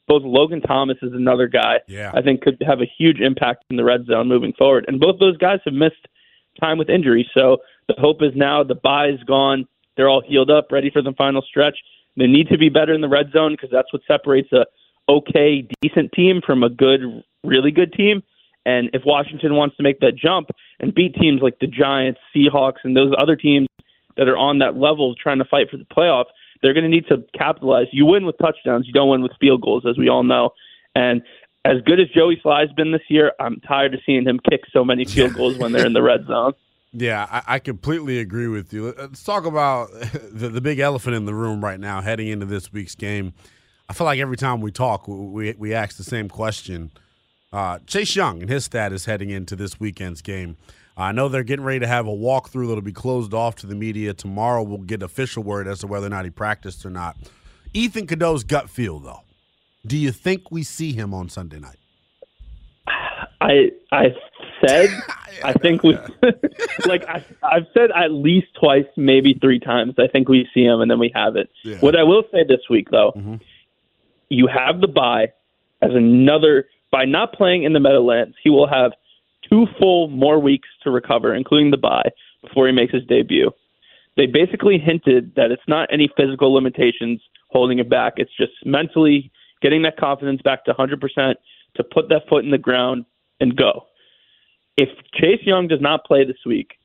both 0.07 0.23
Logan 0.25 0.61
Thomas 0.61 0.99
is 1.01 1.15
another 1.15 1.49
guy 1.49 1.81
Yeah. 1.89 2.13
I 2.13 2.21
think 2.21 2.43
could 2.43 2.63
have 2.67 2.83
a 2.83 2.91
huge 2.99 3.19
impact 3.19 3.65
in 3.71 3.77
the 3.77 3.85
red 3.85 4.05
zone 4.05 4.29
moving 4.29 4.53
forward. 4.53 4.85
And 4.87 5.01
both 5.01 5.19
those 5.19 5.39
guys 5.39 5.61
have 5.65 5.73
missed 5.73 6.07
time 6.61 6.77
with 6.77 6.91
injury, 6.91 7.27
so 7.33 7.63
the 7.89 7.95
hope 7.97 8.23
is 8.23 8.33
now 8.35 8.63
the 8.63 8.75
bye's 8.75 9.23
gone. 9.27 9.67
They're 9.97 10.11
all 10.11 10.23
healed 10.23 10.51
up, 10.51 10.71
ready 10.71 10.91
for 10.91 11.01
the 11.01 11.15
final 11.17 11.41
stretch. 11.41 11.79
They 12.19 12.27
need 12.27 12.49
to 12.49 12.59
be 12.59 12.69
better 12.69 12.93
in 12.93 13.01
the 13.01 13.09
red 13.09 13.33
zone 13.33 13.53
because 13.55 13.71
that's 13.73 13.91
what 13.91 14.03
separates 14.07 14.53
a 14.53 14.67
okay, 15.09 15.67
decent 15.81 16.13
team 16.13 16.43
from 16.47 16.63
a 16.63 16.69
good, 16.69 17.01
really 17.43 17.71
good 17.71 17.95
team. 17.95 18.23
And 18.67 18.91
if 18.93 19.03
Washington 19.07 19.55
wants 19.55 19.77
to 19.77 19.85
make 19.85 20.01
that 20.01 20.17
jump 20.17 20.51
and 20.81 20.93
beat 20.93 21.15
teams 21.15 21.41
like 21.41 21.61
the 21.61 21.69
Giants, 21.69 22.19
Seahawks, 22.35 22.83
and 22.83 22.97
those 22.97 23.13
other 23.17 23.37
teams 23.37 23.69
that 24.17 24.29
are 24.29 24.37
on 24.37 24.59
that 24.59 24.77
level 24.77 25.15
trying 25.15 25.39
to 25.39 25.45
fight 25.45 25.71
for 25.71 25.77
the 25.77 25.85
playoffs, 25.85 26.35
they're 26.61 26.75
going 26.75 26.85
to 26.85 26.91
need 26.91 27.07
to 27.07 27.25
capitalize. 27.39 27.87
You 27.93 28.07
win 28.07 28.27
with 28.27 28.37
touchdowns, 28.39 28.87
you 28.87 28.93
don't 28.93 29.09
win 29.09 29.23
with 29.23 29.33
field 29.41 29.63
goals, 29.63 29.85
as 29.89 29.97
we 29.97 30.09
all 30.09 30.25
know. 30.25 30.51
And 30.97 31.23
as 31.65 31.81
good 31.85 32.01
as 32.01 32.09
Joey 32.09 32.41
Slye's 32.43 32.73
been 32.73 32.91
this 32.91 33.03
year, 33.09 33.33
I'm 33.39 33.61
tired 33.61 33.95
of 33.95 34.01
seeing 34.05 34.25
him 34.25 34.41
kick 34.51 34.63
so 34.73 34.85
many 34.85 35.05
field 35.05 35.35
goals 35.37 35.57
when 35.59 35.71
they're 35.71 35.87
in 35.87 35.93
the 35.93 36.03
red 36.03 36.27
zone. 36.27 36.55
Yeah, 36.93 37.27
I, 37.31 37.43
I 37.55 37.59
completely 37.61 38.19
agree 38.19 38.49
with 38.49 38.73
you. 38.73 38.95
Let's 38.97 39.23
talk 39.23 39.45
about 39.45 39.91
the, 40.33 40.49
the 40.49 40.61
big 40.61 40.81
elephant 40.81 41.15
in 41.15 41.25
the 41.25 41.35
room 41.35 41.63
right 41.63 41.79
now 41.79 42.01
heading 42.01 42.29
into 42.29 42.47
this 42.47 42.73
week's 42.73 42.97
game. 42.97 43.33
I 43.89 43.93
feel 43.93 44.07
like 44.07 44.19
every 44.19 44.37
time 44.37 44.61
we 44.61 44.73
talk, 44.73 45.07
we, 45.07 45.53
we 45.53 45.73
ask 45.73 45.97
the 45.97 46.05
same 46.05 46.29
question. 46.29 46.91
Uh, 47.53 47.79
Chase 47.87 48.15
Young 48.17 48.43
and 48.43 48.51
his 48.51 48.65
status 48.65 49.05
heading 49.05 49.31
into 49.31 49.57
this 49.57 49.79
weekend's 49.81 50.23
game. 50.23 50.57
I 50.97 51.13
know 51.13 51.29
they're 51.29 51.43
getting 51.43 51.65
ready 51.65 51.81
to 51.81 51.87
have 51.87 52.07
a 52.07 52.11
walkthrough 52.11 52.69
that'll 52.69 52.81
be 52.81 52.93
closed 52.93 53.35
off 53.35 53.57
to 53.57 53.67
the 53.67 53.75
media 53.75 54.15
tomorrow. 54.15 54.63
We'll 54.63 54.79
get 54.79 55.03
official 55.03 55.43
word 55.43 55.69
as 55.69 55.81
to 55.81 55.87
whether 55.87 56.07
or 56.07 56.11
not 56.11 56.25
he 56.25 56.31
practiced 56.31 56.87
or 56.87 56.91
not. 56.91 57.17
Ethan 57.75 58.07
Cadeaux's 58.07 58.45
gut 58.45 58.71
feel, 58.71 58.99
though. 58.99 59.21
Do 59.87 59.97
you 59.97 60.11
think 60.11 60.51
we 60.51 60.63
see 60.63 60.93
him 60.93 61.13
on 61.13 61.29
Sunday 61.29 61.59
night? 61.59 61.77
I 63.41 63.71
I 63.93 64.15
said 64.67 64.91
I 65.45 65.53
think 65.53 65.83
we 65.83 65.93
like 66.87 67.07
I 67.09 67.25
I've 67.43 67.67
said 67.75 67.91
at 67.95 68.11
least 68.11 68.49
twice, 68.59 68.87
maybe 68.97 69.35
three 69.41 69.61
times. 69.61 69.95
I 69.99 70.09
think 70.09 70.29
we 70.29 70.49
see 70.55 70.65
him 70.65 70.81
and 70.81 70.91
then 70.91 70.99
we 70.99 71.13
have 71.15 71.37
it. 71.37 71.51
Yeah. 71.63 71.79
What 71.79 71.95
I 71.97 72.03
will 72.03 72.25
say 72.33 72.45
this 72.45 72.61
week 72.71 72.91
though, 72.91 73.39
you 74.29 74.47
have 74.49 74.81
the 74.81 74.89
bye 74.89 75.33
as 75.83 75.91
another 75.93 76.67
by 76.97 77.05
not 77.05 77.35
playing 77.35 77.65
in 77.65 77.75
the 77.75 77.81
Meadowlands, 77.81 78.37
he 78.43 78.49
will 78.49 78.67
have 78.67 78.93
two 79.51 79.67
full 79.79 80.09
more 80.09 80.41
weeks 80.41 80.67
to 80.83 80.91
recover, 80.91 81.35
including 81.35 81.71
the 81.71 81.77
bye, 81.77 82.09
before 82.41 82.67
he 82.67 82.73
makes 82.73 82.95
his 82.95 83.05
debut. 83.05 83.51
They 84.17 84.25
basically 84.25 84.79
hinted 84.79 85.35
that 85.37 85.51
it's 85.51 85.69
not 85.69 85.91
any 85.93 86.09
physical 86.17 86.55
limitations 86.55 87.21
holding 87.51 87.81
him 87.81 87.89
back. 87.91 88.15
It's 88.17 88.35
just 88.35 88.53
mentally 88.65 89.31
getting 89.61 89.83
that 89.83 89.99
confidence 89.99 90.41
back 90.41 90.65
to 90.65 90.73
100% 90.73 91.35
to 91.75 91.85
put 91.85 92.09
that 92.09 92.23
foot 92.31 92.47
in 92.47 92.51
the 92.51 92.57
ground 92.57 93.05
and 93.41 93.55
go. 93.55 93.85
If 94.79 94.89
Chase 95.13 95.43
Young 95.43 95.69
does 95.69 95.83
not 95.83 96.07
play 96.07 96.25
this 96.25 96.47
week, 96.47 96.79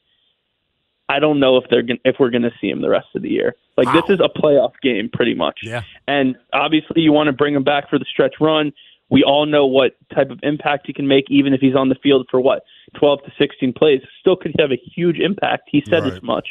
I 1.08 1.20
don't 1.20 1.39
know 1.39 1.56
if 1.56 1.63
they're 1.70 1.84
gonna, 1.84 2.00
if 2.03 2.18
we're 2.20 2.32
going 2.32 2.44
to 2.44 2.51
see 2.60 2.70
him 2.70 2.82
the 2.82 2.89
rest 2.89 3.08
of 3.15 3.22
the 3.22 3.30
year. 3.30 3.56
Like 3.77 3.94
this 3.94 4.13
is 4.13 4.20
a 4.20 4.27
playoff 4.27 4.74
game, 4.84 5.10
pretty 5.12 5.36
much. 5.36 5.60
Yeah. 5.63 5.84
And 6.06 6.36
obviously, 6.53 7.01
you 7.01 7.13
want 7.13 7.27
to 7.27 7.34
bring 7.34 7.56
him 7.56 7.63
back 7.63 7.89
for 7.89 7.98
the 7.98 8.06
stretch 8.06 8.36
run. 8.41 8.74
We 9.12 9.24
all 9.24 9.46
know 9.46 9.65
what 9.65 9.98
type 10.15 10.32
of 10.32 10.39
impact 10.41 10.88
he 10.88 10.94
can 10.94 11.08
make, 11.08 11.25
even 11.30 11.53
if 11.53 11.60
he's 11.60 11.75
on 11.75 11.89
the 11.89 11.96
field 12.01 12.27
for 12.32 12.39
what 12.39 12.63
12 12.98 13.20
to 13.25 13.32
16 13.38 13.74
plays. 13.74 14.01
Still 14.22 14.38
could 14.38 14.56
have 14.58 14.72
a 14.72 14.77
huge 14.77 15.20
impact. 15.20 15.70
He 15.72 15.84
said 15.89 16.03
Right. 16.03 16.13
as 16.13 16.24
much. 16.24 16.48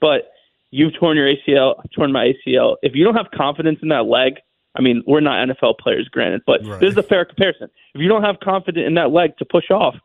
But 0.00 0.32
you've 0.70 0.94
torn 0.94 1.16
your 1.16 1.28
ACL, 1.28 1.76
I've 1.78 1.90
torn 1.90 2.10
my 2.10 2.24
ACL. 2.24 2.76
If 2.82 2.94
you 2.94 3.04
don't 3.04 3.14
have 3.14 3.30
confidence 3.30 3.80
in 3.82 3.88
that 3.88 4.06
leg, 4.06 4.40
I 4.74 4.80
mean, 4.80 5.02
we're 5.06 5.20
not 5.20 5.40
NFL 5.48 5.74
players, 5.78 6.08
granted, 6.08 6.42
but 6.46 6.64
Right. 6.64 6.80
this 6.80 6.92
is 6.92 6.98
a 6.98 7.02
fair 7.02 7.24
comparison. 7.24 7.68
If 7.94 8.00
you 8.00 8.08
don't 8.08 8.22
have 8.22 8.40
confidence 8.40 8.86
in 8.86 8.94
that 8.94 9.10
leg 9.10 9.36
to 9.38 9.44
push 9.44 9.70
off, 9.70 9.96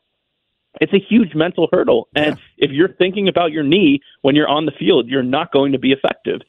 it's 0.81 0.93
a 0.93 1.00
huge 1.00 1.36
mental 1.36 1.69
hurdle. 1.72 2.07
And 2.15 2.38
if 2.57 2.72
you're 2.72 2.88
thinking 2.89 3.27
about 3.27 3.51
your 3.51 3.63
knee 3.63 4.01
when 4.24 4.36
you're 4.36 4.48
on 4.48 4.65
the 4.65 4.72
field, 4.72 5.07
you're 5.07 5.24
not 5.24 5.51
going 5.51 5.72
to 5.72 5.79
be 5.79 5.91
effective. 5.91 6.41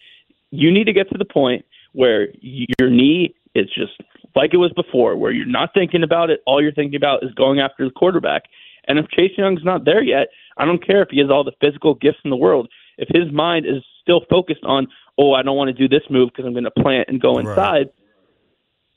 You 0.50 0.70
need 0.72 0.84
to 0.84 0.92
get 0.92 1.10
to 1.10 1.18
the 1.18 1.24
point 1.24 1.64
where 1.92 2.28
your 2.40 2.88
knee 2.90 3.34
is 3.54 3.66
just 3.66 4.00
like 4.34 4.52
it 4.52 4.58
was 4.58 4.72
before, 4.72 5.16
where 5.16 5.32
you're 5.32 5.46
not 5.46 5.70
thinking 5.74 6.02
about 6.02 6.30
it. 6.30 6.40
All 6.46 6.62
you're 6.62 6.72
thinking 6.72 6.96
about 6.96 7.22
is 7.22 7.32
going 7.34 7.60
after 7.60 7.84
the 7.84 7.90
quarterback. 7.90 8.42
And 8.86 8.98
if 8.98 9.08
Chase 9.08 9.32
Young's 9.38 9.64
not 9.64 9.84
there 9.84 10.02
yet, 10.02 10.28
I 10.56 10.64
don't 10.64 10.84
care 10.84 11.02
if 11.02 11.08
he 11.10 11.20
has 11.20 11.30
all 11.30 11.44
the 11.44 11.52
physical 11.60 11.94
gifts 11.94 12.18
in 12.24 12.30
the 12.30 12.36
world. 12.36 12.68
If 12.98 13.08
his 13.08 13.32
mind 13.32 13.66
is 13.66 13.82
still 14.02 14.22
focused 14.28 14.64
on, 14.64 14.86
oh, 15.18 15.32
I 15.32 15.42
don't 15.42 15.56
want 15.56 15.68
to 15.68 15.72
do 15.74 15.88
this 15.88 16.06
move 16.10 16.30
because 16.30 16.44
I'm 16.46 16.52
going 16.52 16.64
to 16.64 16.70
plant 16.70 17.08
and 17.08 17.20
go 17.20 17.38
Right. 17.38 17.46
inside, 17.48 17.86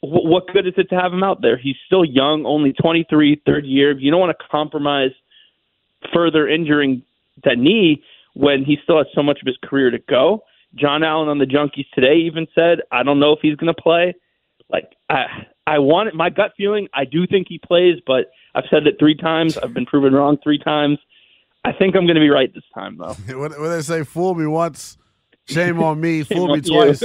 what 0.02 0.48
good 0.54 0.68
is 0.68 0.74
it 0.78 0.90
to 0.90 0.96
have 0.96 1.14
him 1.14 1.24
out 1.24 1.42
there? 1.42 1.58
He's 1.58 1.76
still 1.86 2.06
young, 2.06 2.46
only 2.46 2.74
23, 2.74 3.42
third 3.46 3.66
year. 3.66 3.98
You 3.98 4.12
don't 4.12 4.20
want 4.20 4.36
to 4.38 4.46
compromise 4.50 5.12
further 6.14 6.48
injuring 6.48 7.02
that 7.44 7.58
knee 7.58 8.04
when 8.34 8.64
he 8.64 8.78
still 8.84 8.98
has 8.98 9.08
so 9.16 9.24
much 9.24 9.40
of 9.42 9.48
his 9.48 9.58
career 9.64 9.90
to 9.90 10.00
go. 10.10 10.44
John 10.76 11.04
Allen 11.04 11.30
on 11.30 11.40
the 11.40 11.46
Junkies 11.46 11.90
today 11.94 12.18
even 12.18 12.48
said, 12.54 12.82
"I 12.92 13.02
don't 13.02 13.20
know 13.20 13.32
if 13.32 13.40
he's 13.42 13.56
going 13.56 13.74
to 13.74 13.82
play." 13.82 14.14
Like 14.70 14.92
I, 15.10 15.26
I 15.66 15.80
want 15.80 16.10
it. 16.10 16.16
My 16.16 16.30
gut 16.30 16.52
feeling, 16.58 16.88
I 16.94 17.06
do 17.06 17.26
think 17.28 17.48
he 17.50 17.60
plays, 17.60 18.00
but 18.06 18.26
I've 18.56 18.66
said 18.70 18.88
it 18.88 18.96
three 19.00 19.16
times. 19.16 19.58
I've 19.58 19.74
been 19.74 19.86
proven 19.86 20.14
wrong 20.14 20.38
three 20.44 20.60
times. 20.60 20.98
I 21.64 21.74
think 21.74 21.96
I'm 21.96 22.06
going 22.06 22.16
to 22.16 22.22
be 22.22 22.30
right 22.30 22.54
this 22.54 22.64
time, 22.74 22.98
though. 22.98 23.16
What, 23.38 23.60
what 23.60 23.68
they 23.70 23.82
say, 23.82 24.04
fool 24.04 24.36
me 24.36 24.46
once, 24.46 24.98
shame 25.46 25.82
on 25.82 26.00
me, 26.00 26.24
Shame 26.24 26.38
fool 26.38 26.56
me 26.56 26.62
twice. 26.62 27.04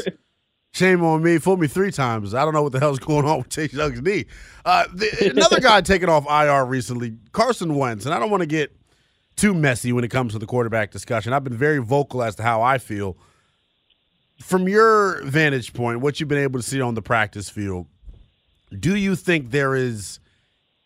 Shame 0.73 1.05
on 1.05 1.23
me, 1.23 1.39
fool 1.39 1.57
me 1.59 1.67
three 1.67 1.91
times. 1.91 2.33
I 2.33 2.45
don't 2.45 2.55
know 2.55 2.63
what 2.63 2.73
the 2.73 2.81
hell's 2.81 2.99
going 2.99 3.27
on 3.27 3.39
with 3.39 3.51
Chase 3.51 3.75
Young's 3.75 4.01
knee. 4.01 4.25
Uh, 4.65 4.85
the, 4.95 5.31
another 5.31 5.61
guy 5.61 5.81
taken 5.83 6.09
off 6.09 6.25
IR 6.31 6.65
recently, 6.65 7.15
Carson 7.33 7.75
Wentz, 7.75 8.07
and 8.07 8.15
I 8.15 8.19
don't 8.19 8.31
want 8.31 8.41
to 8.43 8.47
get 8.47 8.75
too 9.37 9.53
messy 9.53 9.93
when 9.93 10.05
it 10.05 10.09
comes 10.09 10.33
to 10.33 10.39
the 10.39 10.47
quarterback 10.47 10.91
discussion. 10.91 11.33
I've 11.33 11.45
been 11.45 11.57
very 11.57 11.79
vocal 11.79 12.23
as 12.23 12.37
to 12.37 12.43
how 12.43 12.63
I 12.63 12.79
feel. 12.79 13.19
From 14.41 14.69
your 14.69 15.23
vantage 15.25 15.73
point, 15.73 16.01
what 16.01 16.19
you've 16.19 16.29
been 16.29 16.39
able 16.39 16.59
to 16.59 16.67
see 16.67 16.81
on 16.81 16.95
the 16.95 17.03
practice 17.03 17.49
field, 17.49 17.87
do 18.79 18.97
you 18.97 19.15
think 19.17 19.51
there 19.51 19.75
is 19.75 20.19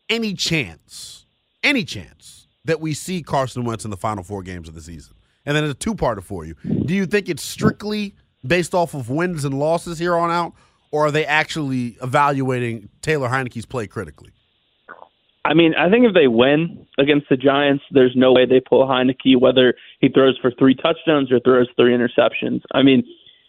any 0.08 0.34
chance, 0.34 1.24
any 1.62 1.84
chance 1.84 2.46
that 2.64 2.80
we 2.80 2.94
see 2.94 3.22
Carson 3.22 3.64
Wentz 3.64 3.84
in 3.84 3.90
the 3.90 3.96
final 3.96 4.22
four 4.22 4.42
games 4.42 4.68
of 4.68 4.74
the 4.74 4.80
season? 4.80 5.14
And 5.44 5.56
then 5.56 5.64
a 5.64 5.74
two-parter 5.74 6.22
for 6.22 6.44
you. 6.44 6.54
Do 6.64 6.94
you 6.94 7.06
think 7.06 7.28
it's 7.28 7.42
strictly 7.42 8.14
based 8.46 8.74
off 8.74 8.94
of 8.94 9.08
wins 9.08 9.44
and 9.44 9.58
losses 9.58 9.98
here 9.98 10.16
on 10.16 10.30
out, 10.30 10.52
or 10.90 11.06
are 11.06 11.10
they 11.10 11.24
actually 11.24 11.96
evaluating 12.02 12.88
Taylor 13.02 13.28
Heinicke's 13.28 13.66
play 13.66 13.86
critically? 13.86 14.30
I 15.44 15.54
mean, 15.54 15.74
I 15.76 15.88
think 15.88 16.04
if 16.04 16.14
they 16.14 16.26
win 16.26 16.86
against 16.98 17.28
the 17.28 17.36
Giants, 17.36 17.84
there's 17.92 18.14
no 18.16 18.32
way 18.32 18.46
they 18.46 18.60
pull 18.60 18.86
Heinicke, 18.86 19.38
whether 19.38 19.74
he 20.00 20.08
throws 20.08 20.36
for 20.42 20.50
three 20.50 20.74
touchdowns 20.74 21.30
or 21.30 21.38
throws 21.38 21.68
three 21.76 21.96
interceptions. 21.96 22.62
I 22.72 22.82
mean, 22.82 23.04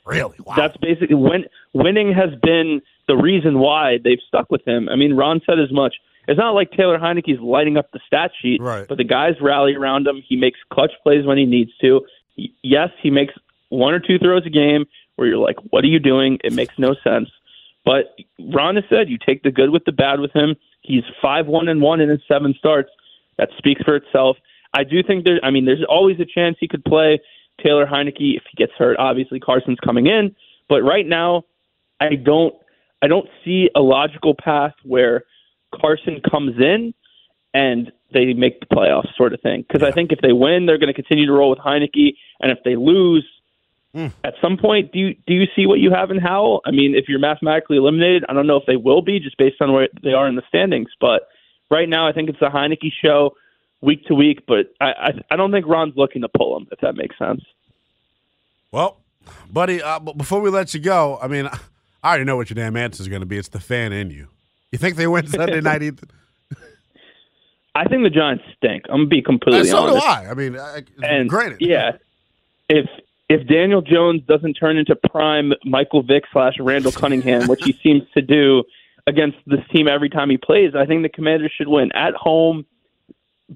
Really? 0.07 0.37
Wow. 0.43 0.55
that's 0.55 0.77
basically 0.77 1.15
win, 1.15 1.45
winning 1.73 2.13
has 2.13 2.29
been 2.41 2.81
the 3.07 3.15
reason 3.15 3.59
why 3.59 3.97
they've 4.03 4.19
stuck 4.27 4.49
with 4.49 4.65
him. 4.67 4.89
I 4.89 4.95
mean, 4.95 5.13
Ron 5.15 5.41
said 5.45 5.59
as 5.59 5.71
much. 5.71 5.95
It's 6.27 6.37
not 6.37 6.51
like 6.55 6.71
Taylor 6.71 6.97
Heinicke's 6.99 7.39
lighting 7.41 7.77
up 7.77 7.91
the 7.91 7.99
stat 8.05 8.31
sheet, 8.41 8.61
Right. 8.61 8.85
but 8.87 8.97
the 8.97 9.03
guys 9.05 9.35
rally 9.41 9.75
around 9.75 10.07
him. 10.07 10.21
He 10.27 10.35
makes 10.35 10.59
clutch 10.69 10.91
plays 11.03 11.25
when 11.25 11.37
he 11.37 11.45
needs 11.45 11.71
to. 11.81 12.01
Y- 12.37 12.47
Yes, 12.63 12.89
he 13.01 13.09
makes 13.11 13.33
one 13.69 13.93
or 13.93 13.99
two 13.99 14.17
throws 14.19 14.45
a 14.45 14.49
game 14.49 14.85
where 15.15 15.27
you're 15.27 15.37
like, 15.37 15.57
"What 15.71 15.83
are 15.83 15.87
you 15.87 15.99
doing?" 15.99 16.37
It 16.43 16.53
makes 16.53 16.77
no 16.77 16.95
sense. 17.03 17.29
But 17.85 18.13
Ron 18.39 18.75
has 18.75 18.83
said 18.89 19.09
you 19.09 19.17
take 19.17 19.43
the 19.43 19.51
good 19.51 19.69
with 19.69 19.85
the 19.85 19.91
bad 19.93 20.19
with 20.19 20.33
him. 20.33 20.55
He's 20.81 21.03
five 21.21 21.47
one 21.47 21.69
and 21.69 21.81
one 21.81 22.01
in 22.01 22.09
his 22.09 22.19
seven 22.27 22.53
starts. 22.57 22.89
That 23.37 23.49
speaks 23.57 23.81
for 23.83 23.95
itself. 23.95 24.37
I 24.73 24.83
do 24.83 25.01
think 25.03 25.23
there. 25.25 25.39
I 25.43 25.51
mean, 25.51 25.63
there's 25.65 25.83
always 25.87 26.19
a 26.19 26.25
chance 26.25 26.57
he 26.59 26.67
could 26.67 26.83
play 26.83 27.19
Taylor 27.63 27.85
Heinicke 27.85 28.37
if 28.37 28.43
he 28.49 28.55
gets 28.55 28.73
hurt. 28.77 28.97
Obviously, 28.97 29.39
Carson's 29.39 29.79
coming 29.83 30.07
in, 30.07 30.35
but 30.69 30.81
right 30.81 31.05
now, 31.05 31.43
I 31.99 32.15
don't. 32.15 32.53
I 32.99 33.07
don't 33.07 33.29
see 33.45 33.69
a 33.75 33.79
logical 33.79 34.33
path 34.33 34.73
where 34.83 35.23
Carson 35.71 36.19
comes 36.27 36.59
in 36.59 36.95
and 37.53 37.91
they 38.13 38.33
make 38.33 38.59
the 38.59 38.65
playoffs, 38.65 39.15
sort 39.15 39.33
of 39.33 39.41
thing. 39.41 39.65
Because 39.67 39.83
I 39.83 39.91
think 39.91 40.11
if 40.11 40.19
they 40.21 40.31
win, 40.31 40.65
they're 40.65 40.77
going 40.77 40.93
to 40.93 40.93
continue 40.93 41.25
to 41.25 41.31
roll 41.31 41.49
with 41.49 41.59
Heinicke, 41.59 42.15
and 42.39 42.51
if 42.51 42.59
they 42.63 42.75
lose, 42.75 43.25
hmm. 43.93 44.07
at 44.23 44.33
some 44.41 44.57
point, 44.57 44.91
do 44.91 44.99
you 44.99 45.15
do 45.25 45.33
you 45.33 45.45
see 45.55 45.65
what 45.65 45.79
you 45.79 45.91
have 45.91 46.11
in 46.11 46.17
Howell? 46.17 46.61
I 46.65 46.71
mean, 46.71 46.95
if 46.95 47.05
you're 47.07 47.19
mathematically 47.19 47.77
eliminated, 47.77 48.23
I 48.29 48.33
don't 48.33 48.47
know 48.47 48.57
if 48.57 48.65
they 48.65 48.77
will 48.77 49.01
be, 49.01 49.19
just 49.19 49.37
based 49.37 49.61
on 49.61 49.73
where 49.73 49.89
they 50.03 50.13
are 50.13 50.27
in 50.27 50.35
the 50.35 50.43
standings. 50.47 50.89
But 50.99 51.27
right 51.69 51.89
now, 51.89 52.07
I 52.07 52.13
think 52.13 52.29
it's 52.29 52.41
a 52.41 52.49
Heinicke 52.49 52.91
show, 53.03 53.35
week 53.81 54.05
to 54.05 54.15
week. 54.15 54.43
But 54.47 54.73
I 54.81 54.85
I, 54.85 55.11
I 55.31 55.35
don't 55.35 55.51
think 55.51 55.65
Ron's 55.67 55.95
looking 55.95 56.21
to 56.21 56.29
pull 56.29 56.57
him, 56.57 56.67
if 56.71 56.79
that 56.81 56.95
makes 56.95 57.17
sense. 57.17 57.41
Well, 58.71 58.97
buddy, 59.51 59.81
uh, 59.81 59.99
before 59.99 60.41
we 60.41 60.49
let 60.49 60.73
you 60.73 60.79
go, 60.79 61.17
I 61.21 61.27
mean, 61.27 61.47
I 62.03 62.09
already 62.09 62.25
know 62.25 62.35
what 62.37 62.49
your 62.49 62.55
damn 62.55 62.75
answer 62.77 63.01
is 63.01 63.07
going 63.07 63.21
to 63.21 63.25
be. 63.25 63.37
It's 63.37 63.49
the 63.49 63.59
fan 63.59 63.93
in 63.93 64.11
you. 64.11 64.27
You 64.71 64.77
think 64.77 64.95
they 64.97 65.07
win 65.07 65.27
Sunday 65.27 65.61
night, 65.61 65.81
Ethan? 65.83 66.09
I 67.75 67.85
think 67.85 68.01
the 68.03 68.09
Giants 68.09 68.43
stink. 68.57 68.85
I'm 68.89 69.01
gonna 69.01 69.07
be 69.07 69.21
completely 69.21 69.59
And 69.59 69.69
so 69.69 69.77
honest. 69.83 69.99
do 69.99 70.03
I. 70.03 70.31
I 70.31 70.33
mean, 70.33 70.57
I, 70.57 70.81
And 71.03 71.29
granted, 71.29 71.59
yeah, 71.61 71.91
if 72.69 72.89
if 73.29 73.47
Daniel 73.47 73.81
Jones 73.81 74.21
doesn't 74.27 74.55
turn 74.55 74.77
into 74.77 74.95
prime 74.95 75.53
Michael 75.63 76.01
Vick 76.01 76.23
slash 76.33 76.53
Randall 76.59 76.91
Cunningham, 76.91 77.47
which 77.47 77.63
he 77.63 77.73
seems 77.83 78.01
to 78.15 78.21
do 78.23 78.63
against 79.05 79.37
this 79.45 79.59
team 79.71 79.87
every 79.87 80.09
time 80.09 80.29
he 80.31 80.37
plays, 80.37 80.73
I 80.75 80.85
think 80.87 81.03
the 81.03 81.09
Commanders 81.09 81.51
should 81.55 81.67
win 81.67 81.91
at 81.93 82.15
home. 82.15 82.65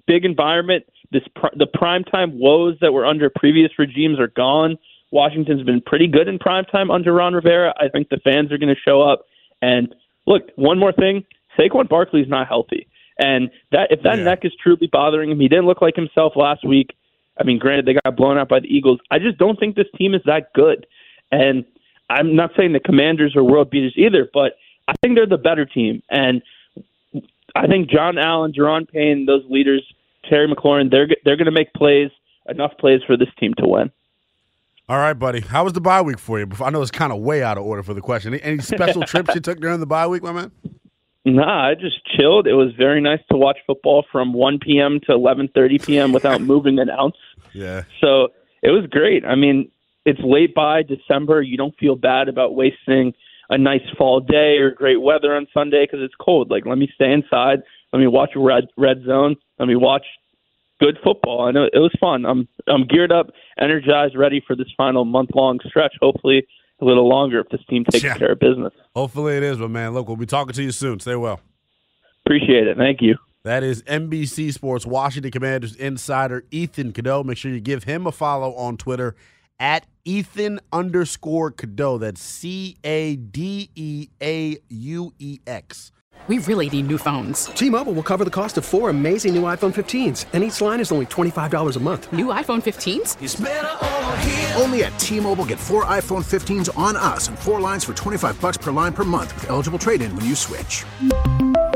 Big 0.08 0.26
environment. 0.26 0.86
This 1.12 1.24
pr- 1.36 1.56
the 1.56 1.68
primetime 1.68 2.34
woes 2.34 2.78
that 2.82 2.94
were 2.94 3.06
under 3.06 3.30
previous 3.30 3.72
regimes 3.78 4.20
are 4.20 4.28
gone. 4.28 4.78
Washington's 5.12 5.64
been 5.64 5.82
pretty 5.82 6.08
good 6.08 6.28
in 6.30 6.40
primetime 6.40 6.94
under 6.94 7.14
Ron 7.14 7.34
Rivera. 7.34 7.74
I 7.78 7.90
think 7.90 8.10
the 8.10 8.18
fans 8.24 8.52
are 8.52 8.58
going 8.58 8.74
to 8.74 8.82
show 8.82 9.02
up. 9.02 9.26
And 9.62 9.94
look, 10.26 10.44
one 10.56 10.80
more 10.80 10.94
thing: 10.94 11.26
Saquon 11.58 11.90
Barkley's 11.90 12.30
not 12.30 12.48
healthy, 12.48 12.88
and 13.20 13.52
that 13.72 13.92
if 13.92 14.02
that 14.04 14.18
Yeah. 14.18 14.24
neck 14.24 14.46
is 14.46 14.54
truly 14.56 14.88
bothering 14.88 15.30
him, 15.30 15.40
he 15.40 15.50
didn't 15.50 15.66
look 15.66 15.82
like 15.82 15.96
himself 15.98 16.38
last 16.38 16.64
week. 16.64 16.96
I 17.40 17.44
mean, 17.44 17.60
granted, 17.60 17.86
they 17.86 17.96
got 18.06 18.16
blown 18.16 18.38
out 18.38 18.48
by 18.48 18.60
the 18.62 18.74
Eagles. 18.74 19.00
I 19.10 19.20
just 19.20 19.38
don't 19.38 19.60
think 19.60 19.76
this 19.76 19.88
team 19.98 20.14
is 20.14 20.22
that 20.26 20.54
good. 20.54 20.86
And 21.32 21.66
I'm 22.10 22.36
not 22.36 22.52
saying 22.56 22.74
the 22.74 22.80
Commanders 22.80 23.36
are 23.36 23.44
world 23.44 23.70
beaters 23.70 23.94
either, 23.98 24.30
but 24.34 24.58
I 24.88 24.94
think 25.02 25.16
they're 25.16 25.26
the 25.26 25.38
better 25.38 25.66
team. 25.66 26.04
And 26.10 26.42
I 27.56 27.68
think 27.68 27.90
John 27.90 28.18
Allen, 28.18 28.54
Daron 28.54 28.90
Payne, 28.90 29.26
those 29.26 29.44
leaders, 29.50 29.84
Terry 30.30 30.48
McLaurin, 30.48 30.90
they're 30.92 31.08
they're 31.26 31.38
going 31.38 31.46
to 31.46 31.52
make 31.52 31.74
plays, 31.74 32.10
enough 32.48 32.72
plays 32.80 33.02
for 33.06 33.18
this 33.18 33.30
team 33.40 33.54
to 33.58 33.68
win. 33.68 33.92
All 34.90 34.98
right, 34.98 35.14
buddy. 35.14 35.40
How 35.42 35.64
was 35.64 35.74
the 35.74 35.82
bye 35.82 36.02
week 36.02 36.20
for 36.20 36.40
you? 36.40 36.48
I 36.62 36.70
know 36.70 36.82
it's 36.82 36.92
kind 36.92 37.14
of 37.14 37.20
way 37.20 37.44
out 37.44 37.58
of 37.58 37.64
order 37.64 37.82
for 37.84 37.94
the 37.94 38.02
question. 38.02 38.34
Any, 38.34 38.44
any 38.44 38.60
special 38.60 39.04
trips 39.06 39.34
you 39.34 39.42
took 39.42 39.60
during 39.60 39.80
the 39.80 39.86
bye 39.86 40.08
week, 40.08 40.22
my 40.22 40.34
man? 40.34 40.52
Nah, 41.24 41.70
I 41.70 41.76
just 41.76 42.06
chilled. 42.06 42.48
It 42.48 42.56
was 42.56 42.74
very 42.78 43.00
nice 43.00 43.22
to 43.32 43.38
watch 43.38 43.58
football 43.68 44.04
from 44.12 44.34
1 44.34 44.60
p.m. 44.60 45.00
to 45.02 45.12
11:30 45.12 45.86
p.m. 45.86 46.12
without 46.12 46.42
moving 46.52 46.80
an 46.80 46.90
ounce. 46.90 47.16
Yeah. 47.54 47.84
So 48.02 48.30
it 48.64 48.72
was 48.72 48.86
great. 48.90 49.24
I 49.24 49.36
mean, 49.36 49.70
it's 50.06 50.20
late 50.24 50.56
by 50.56 50.84
December. 50.84 51.42
You 51.42 51.58
don't 51.58 51.78
feel 51.78 51.96
bad 51.96 52.28
about 52.28 52.56
wasting 52.56 53.14
a 53.52 53.58
nice 53.58 53.88
fall 53.98 54.20
day 54.22 54.58
or 54.58 54.72
great 54.72 55.00
weather 55.02 55.36
on 55.36 55.46
Sunday 55.54 55.86
because 55.86 56.00
it's 56.04 56.16
cold. 56.20 56.50
Like, 56.50 56.66
let 56.66 56.78
me 56.80 56.90
stay 56.96 57.12
inside. 57.12 57.60
Let 57.94 58.00
me 58.00 58.08
watch 58.08 58.32
Red 58.36 58.64
Red 58.78 59.04
Zone. 59.06 59.36
Let 59.60 59.68
me 59.68 59.76
watch 59.76 60.06
good 60.80 60.98
football. 61.04 61.42
I 61.48 61.52
know 61.52 61.66
it 61.66 61.78
was 61.78 61.94
fun. 62.00 62.26
I'm 62.26 62.48
I'm 62.68 62.88
geared 62.88 63.12
up, 63.12 63.28
energized, 63.60 64.16
ready 64.18 64.42
for 64.48 64.56
this 64.56 64.68
final 64.76 65.06
month 65.06 65.30
long 65.36 65.60
stretch. 65.68 65.94
Hopefully, 66.02 66.48
a 66.82 66.86
little 66.86 67.08
longer 67.08 67.40
if 67.42 67.50
this 67.50 67.62
team 67.70 67.84
takes 67.86 68.04
Yeah. 68.04 68.18
care 68.18 68.32
of 68.32 68.40
business. 68.40 68.74
Hopefully 68.96 69.38
it 69.38 69.44
is, 69.44 69.58
but 69.58 69.70
man, 69.70 69.94
look, 69.94 70.08
we'll 70.08 70.18
be 70.18 70.26
talking 70.26 70.54
to 70.54 70.64
you 70.64 70.72
soon. 70.72 71.00
Stay 71.00 71.16
well. 71.16 71.40
Appreciate 72.26 72.68
it. 72.68 72.78
Thank 72.78 73.02
you. 73.02 73.16
That 73.44 73.64
is 73.64 73.82
NBC 73.84 74.54
Sports 74.54 74.86
Washington 74.86 75.32
Commanders 75.32 75.76
insider 75.76 76.44
Ethan 76.52 76.92
Cadeaux. 76.94 77.24
Make 77.24 77.38
sure 77.38 77.52
you 77.52 77.60
give 77.60 77.84
him 77.86 78.06
a 78.06 78.12
follow 78.12 78.54
on 78.56 78.78
Twitter 78.78 79.16
at 79.62 79.86
Ethan 80.04 80.60
underscore 80.74 81.52
Cadeaux. 81.52 82.00
That's 82.00 82.22
C 82.22 82.76
A 82.84 83.16
D 83.16 83.70
E 83.76 84.10
A 84.22 84.58
U 84.68 85.14
E 85.20 85.40
X. 85.48 85.94
We 86.28 86.40
really 86.40 86.70
need 86.70 86.88
new 86.88 87.00
phones. 87.00 87.46
T-Mobile 87.46 87.94
will 87.94 88.04
cover 88.04 88.24
the 88.24 88.30
cost 88.30 88.58
of 88.58 88.66
four 88.66 88.92
amazing 88.92 89.34
new 89.34 89.42
iPhone 89.44 89.74
15s, 89.74 90.26
and 90.34 90.44
each 90.44 90.62
line 90.62 90.80
is 90.80 90.92
only 90.92 91.08
$25 91.08 91.76
a 91.76 91.80
month. 91.80 92.14
New 92.14 92.28
iPhone 92.28 92.62
15s? 92.62 94.56
Only 94.62 94.84
at 94.84 94.98
T-Mobile 95.00 95.46
get 95.46 95.58
four 95.58 95.84
iPhone 95.86 96.24
15s 96.24 96.70
on 96.78 96.96
us 96.96 97.28
and 97.28 97.40
four 97.40 97.60
lines 97.60 97.84
for 97.84 97.96
25 97.96 98.40
bucks 98.40 98.58
per 98.58 98.72
line 98.72 98.94
per 98.94 99.04
month 99.04 99.34
with 99.34 99.50
eligible 99.50 99.80
trade-in 99.80 100.16
when 100.16 100.26
you 100.26 100.36
switch. 100.36 100.86